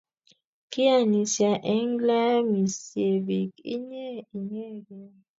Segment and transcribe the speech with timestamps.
[0.71, 5.05] Kianisie eng leamisie bik inye inyeken?